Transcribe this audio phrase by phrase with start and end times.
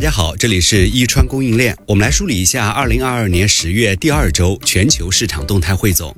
[0.00, 1.76] 大家好，这里是伊川供应链。
[1.86, 6.10] 我们来梳理一下二零二二年十月第二周全球市场动态汇总。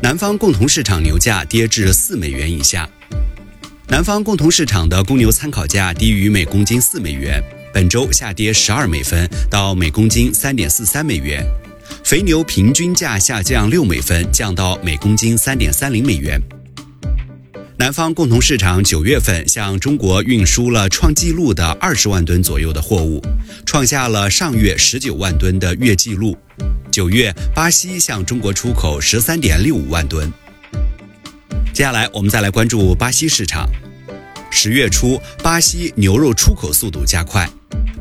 [0.00, 2.88] 南方共同市场牛价跌至四美元以下。
[3.88, 7.38] 南方共同市场的公牛参考价低于每公斤四美元，
[7.70, 11.44] 本周下跌十二美分到每公斤三点四三美元。
[12.02, 16.40] 肥牛平均价下降六美分，降到每公斤三点三零美元。
[17.80, 23.22] 南方共同市场九月份向中国运输了创纪录的二十万吨左右的货物，
[23.64, 26.36] 创下了上月十九万吨的月纪录。
[26.90, 30.30] 九月，巴西向中国出口十三点六五万吨。
[31.72, 33.66] 接下来，我们再来关注巴西市场。
[34.50, 37.48] 十月初，巴西牛肉出口速度加快。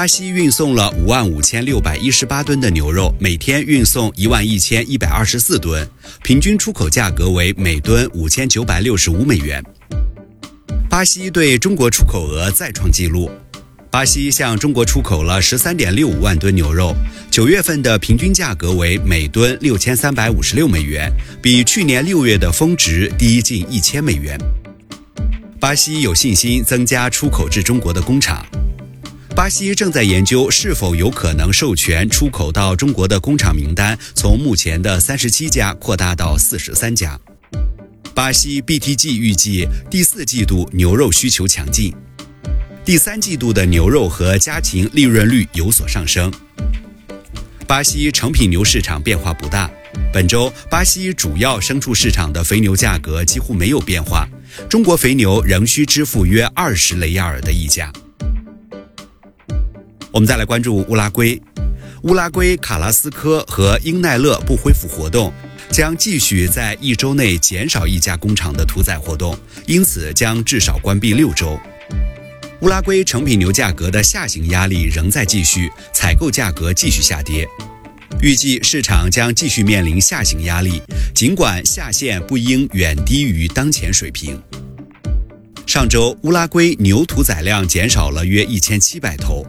[0.00, 5.86] 巴西运送了五万五千六百一十八吨的牛肉，每天运送一万一千一百二十四吨，
[6.22, 9.62] 平均出口价格为每吨五千九百六十五美元。
[10.88, 13.30] 巴西对中国出口额再创纪录，
[13.90, 16.96] 巴西向中国出口了十三点六五万吨牛肉，
[17.30, 24.40] 九月份的平均价格为每吨六千三百五十六美元，比去年六月的峰值低近一千美元。
[25.60, 28.42] 巴西有信心增加出口至中国的工厂。
[29.40, 37.18] 巴西正在研究是否有可能授权出口到中国的工厂名单，从目前的三十七家扩大到四十三家。
[38.14, 41.90] 巴西 BTG 预计第四季度牛肉需求强劲，
[42.84, 46.30] 第三季度的牛肉和家禽利润率有所上升。
[47.66, 49.70] 巴西成品牛市场变化不大，
[50.12, 54.28] 本周巴西主要牲畜市场的肥牛价格几乎没有变化，
[54.68, 57.90] 中国肥牛仍需支付约二十雷亚尔的溢价。
[60.12, 61.40] 我们再来关注乌拉圭，
[62.02, 65.32] 乌拉圭卡拉斯科和英奈勒不恢复活动，
[65.70, 71.58] 将继续在一周内减少一家工厂的屠宰活动，因此将至少关闭六周。
[72.62, 77.48] 乌拉圭成品牛价格的下行压力仍在继续，采购价格继续下跌，
[78.20, 80.82] 预计市场将继续面临下行压力，
[81.14, 84.42] 尽管下限不应远低于当前水平。
[85.66, 89.46] 上周乌拉圭牛屠宰量减少了约一千七百头。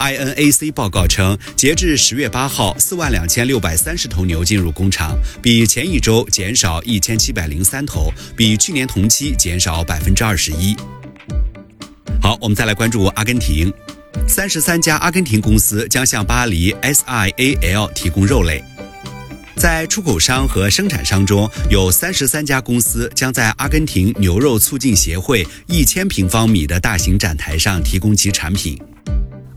[0.00, 10.74] INAC 报告称，截至十月八号，四万两千六百三十头牛进入工厂，比前一周减少一千七百零三头，比去年同期减少百分之二十一。
[12.22, 13.70] 好，我们再来关注阿根廷，
[14.26, 18.64] 三十三家阿根廷公司将向巴黎 SIAL 提供肉类。
[19.56, 28.80] 在出口商和生产商中，有三十三家公司将在阿根廷牛肉促进协会一千平方米的大型展台上提供其产品。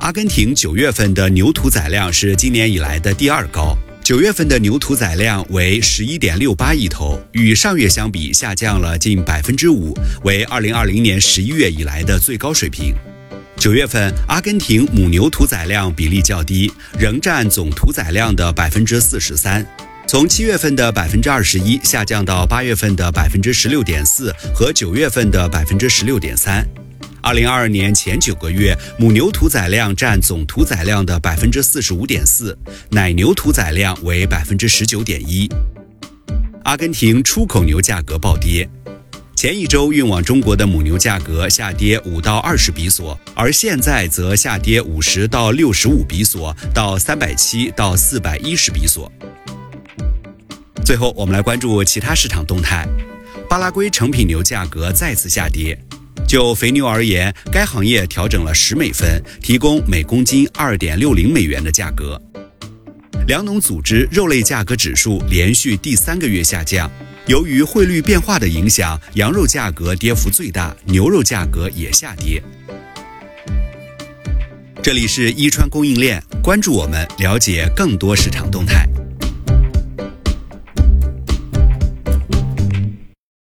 [0.04, 3.74] 阿根廷九月份的牛屠宰量是今年以来的第二高。
[4.04, 12.94] 九月份的牛屠宰量为十一点六八亿头，与上月相比下降了近百分之五，为二零二零年十一月以来的最高水平。
[13.56, 19.66] 九月份阿根廷母牛屠宰量比例较低，仍占总屠宰量的百分之四十三，
[20.06, 26.68] 从七月份的百分之二十一下降到八月份的百分之十六点四和九月份的百分之十六点三。
[27.24, 32.56] 二零二二年前九个月，母牛屠宰量占总屠宰量的百分之四十五点四，
[32.90, 35.50] 奶牛屠宰量为百分之十九点一。
[36.66, 38.70] 阿根廷出口牛价格暴跌，
[39.38, 49.10] 前一周运往中国的母牛价格下跌五到二十比索，而现在则下跌五十到六十五比索，到三百七到四百一十比索。
[50.84, 52.86] 最后，我们来关注其他市场动态，
[53.50, 55.80] 巴拉圭成品牛价格再次下跌。
[56.28, 62.20] 就肥牛而言，该行业调整了十美分，提供每公斤二点六零美元的价格。
[63.28, 66.92] 粮农组织肉类价格指数连续第三个月下降，
[67.28, 72.44] 由于汇率变化的影响，羊肉价格跌幅最大，牛肉价格也下跌。
[74.82, 78.86] 这里是伊川供应链，关注我们，了解更多市场动态。